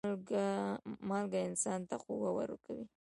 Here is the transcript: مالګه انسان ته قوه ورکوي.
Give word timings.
مالګه 1.07 1.39
انسان 1.49 1.79
ته 1.89 1.95
قوه 2.05 2.29
ورکوي. 2.39 2.85